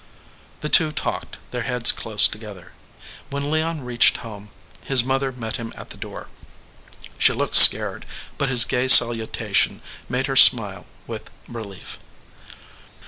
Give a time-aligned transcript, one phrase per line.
[0.61, 2.71] The two talked, their heads close together.
[3.29, 4.49] When Leon reached home
[4.83, 6.27] his mother met him at the door.
[7.19, 8.07] She looked scared,
[8.39, 9.79] but his gay salu tation
[10.09, 11.99] made her smile with relief.